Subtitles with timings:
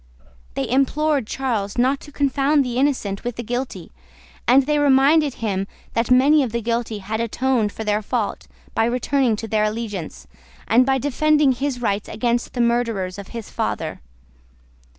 [0.55, 3.91] They implored Charles not to confound the innocent with the guilty,
[4.47, 9.35] and reminded him that many of the guilty had atoned for their fault by returning
[9.35, 10.25] to their allegiance,
[10.67, 14.01] and by defending his rights against the murderers of his father.